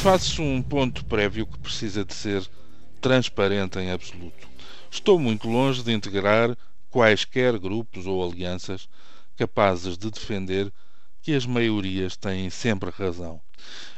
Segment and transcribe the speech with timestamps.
[0.00, 2.48] Faço um ponto prévio que precisa de ser
[3.00, 4.48] transparente em absoluto.
[4.88, 6.56] Estou muito longe de integrar
[6.88, 8.88] quaisquer grupos ou alianças
[9.36, 10.72] capazes de defender
[11.20, 13.40] que as maiorias têm sempre razão.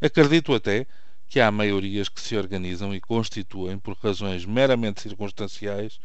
[0.00, 0.86] Acredito até
[1.26, 5.98] que há maiorias que se organizam e constituem por razões meramente circunstanciais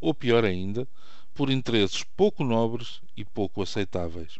[0.00, 0.86] ou, pior ainda,
[1.34, 4.38] por interesses pouco nobres e pouco aceitáveis.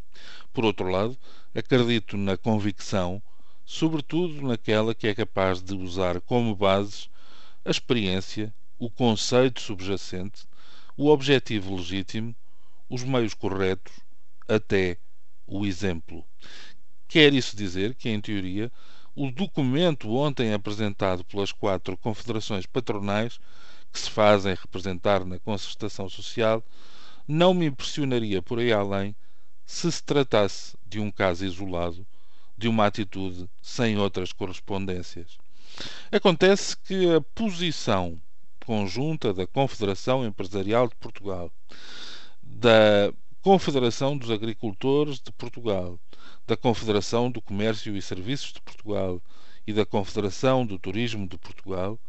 [0.53, 1.17] Por outro lado,
[1.53, 3.21] acredito na convicção,
[3.71, 7.09] sobretudo naquela que é capaz de usar como bases
[7.63, 10.45] a experiência, o conceito subjacente,
[10.97, 12.35] o objetivo legítimo,
[12.89, 13.93] os meios corretos,
[14.45, 14.97] até
[15.47, 16.21] o exemplo.
[17.07, 18.69] Quer isso dizer que, em teoria,
[19.15, 23.39] o documento ontem apresentado pelas quatro confederações patronais
[23.89, 26.61] que se fazem representar na concertação social
[27.25, 29.15] não me impressionaria por aí além
[29.65, 32.05] se se tratasse de um caso isolado,
[32.61, 35.39] de uma atitude sem outras correspondências.
[36.11, 38.21] Acontece que a posição
[38.63, 41.51] conjunta da Confederação Empresarial de Portugal,
[42.39, 45.99] da Confederação dos Agricultores de Portugal,
[46.45, 49.19] da Confederação do Comércio e Serviços de Portugal
[49.65, 51.99] e da Confederação do Turismo de Portugal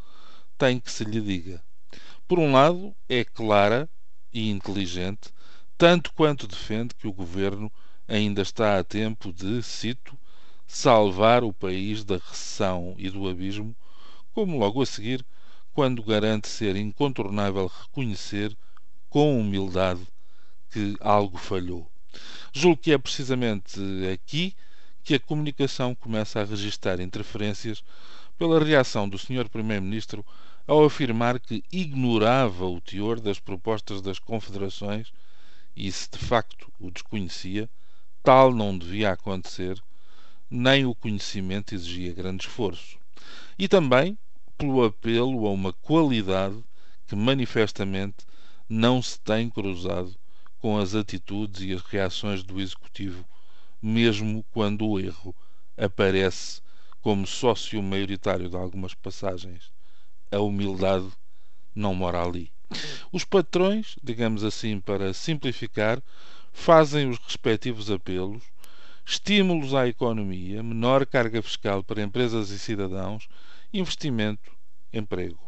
[0.58, 1.64] tem que se lhe diga.
[2.28, 3.88] Por um lado, é clara
[4.30, 5.32] e inteligente,
[5.78, 7.72] tanto quanto defende que o governo
[8.06, 10.18] ainda está a tempo de, cito,
[10.74, 13.76] salvar o país da recessão e do abismo,
[14.32, 15.22] como logo a seguir,
[15.74, 18.56] quando garante ser incontornável reconhecer
[19.10, 20.00] com humildade
[20.70, 21.86] que algo falhou.
[22.54, 23.78] Julgo que é precisamente
[24.10, 24.56] aqui
[25.04, 27.84] que a comunicação começa a registrar interferências
[28.38, 29.50] pela reação do Sr.
[29.50, 30.24] Primeiro-Ministro
[30.66, 35.12] ao afirmar que ignorava o teor das propostas das confederações
[35.76, 37.68] e, se de facto o desconhecia,
[38.22, 39.78] tal não devia acontecer,
[40.54, 42.98] nem o conhecimento exigia grande esforço.
[43.58, 44.18] E também
[44.58, 46.62] pelo apelo a uma qualidade
[47.06, 48.26] que manifestamente
[48.68, 50.14] não se tem cruzado
[50.58, 53.24] com as atitudes e as reações do Executivo,
[53.80, 55.34] mesmo quando o erro
[55.74, 56.60] aparece
[57.00, 59.72] como sócio maioritário de algumas passagens.
[60.30, 61.10] A humildade
[61.74, 62.52] não mora ali.
[63.10, 66.02] Os patrões, digamos assim para simplificar,
[66.52, 68.51] fazem os respectivos apelos,
[69.04, 73.28] estímulos à economia, menor carga fiscal para empresas e cidadãos,
[73.72, 74.52] investimento,
[74.92, 75.40] emprego.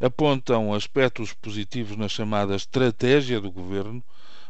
[0.00, 4.02] Apontam aspectos positivos na chamada estratégia do governo,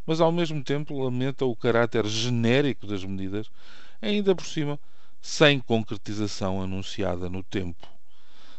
[0.06, 3.50] mas ao mesmo tempo lamenta o caráter genérico das medidas,
[4.00, 4.78] ainda por cima
[5.20, 7.86] sem concretização anunciada no tempo.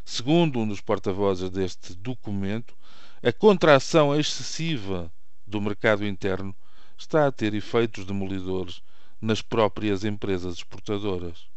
[0.05, 2.75] Segundo um dos porta-vozes deste documento,
[3.21, 5.11] a contração excessiva
[5.45, 6.55] do mercado interno
[6.97, 8.81] está a ter efeitos demolidores
[9.23, 11.47] nas próprias empresas exportadoras.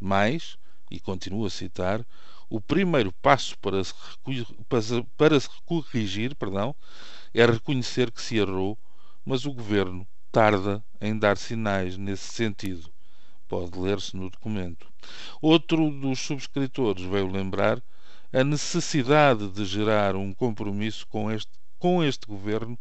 [0.00, 0.56] Mais,
[0.90, 2.04] e continuo a citar,
[2.48, 3.94] o primeiro passo para se,
[5.16, 6.74] para se corrigir perdão,
[7.32, 8.78] é reconhecer que se errou
[9.24, 12.90] mas o governo tarda em dar sinais nesse sentido.
[13.48, 14.88] Pode ler-se no documento.
[15.40, 17.82] Outro dos subscritores veio lembrar
[18.32, 22.78] a necessidade de gerar um compromisso com este, com este governo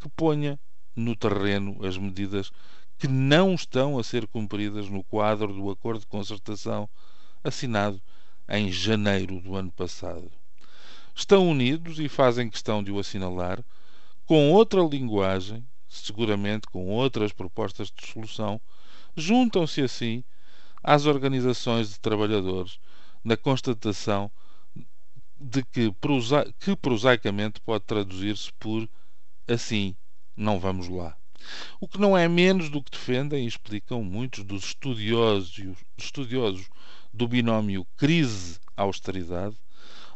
[0.00, 0.58] que ponha
[0.96, 2.50] no terreno as medidas
[2.98, 6.88] que não estão a ser cumpridas no quadro do acordo de concertação
[7.44, 8.00] assinado
[8.48, 10.30] em janeiro do ano passado.
[11.14, 13.62] Estão unidos e fazem questão de o assinalar
[14.26, 18.60] com outra linguagem, seguramente com outras propostas de solução,
[19.16, 20.22] juntam-se assim
[20.82, 22.78] às organizações de trabalhadores
[23.24, 24.30] na constatação
[25.40, 28.88] de que, prosa que prosaicamente pode traduzir-se por
[29.46, 29.96] assim
[30.36, 31.16] não vamos lá.
[31.80, 36.68] O que não é menos do que defendem e explicam muitos dos estudiosos, estudiosos
[37.12, 39.56] do binómio crise-austeridade,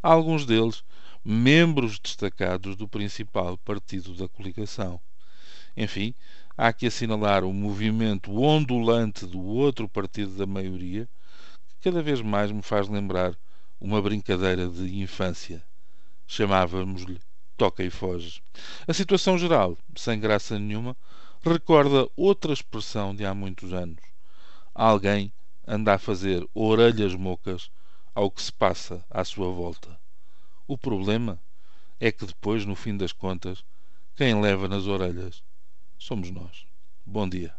[0.03, 0.85] alguns deles
[1.25, 5.01] membros destacados do principal partido da coligação.
[5.77, 6.15] Enfim,
[6.57, 11.09] há que assinalar o movimento ondulante do outro partido da maioria,
[11.69, 13.37] que cada vez mais me faz lembrar
[13.81, 15.63] uma brincadeira de infância.
[16.27, 17.21] Chamávamos-lhe
[17.63, 18.43] Toca e Foge.
[18.89, 20.97] A situação geral, sem graça nenhuma,
[21.45, 24.03] recorda outra expressão de há muitos anos.
[24.75, 25.33] Alguém
[25.65, 27.71] anda a fazer orelhas mocas
[28.13, 29.97] ao que se passa à sua volta.
[30.67, 31.39] O problema
[32.01, 33.63] é que depois, no fim das contas,
[34.17, 35.41] quem leva nas orelhas
[35.97, 36.67] somos nós.
[37.07, 37.55] Bom dia.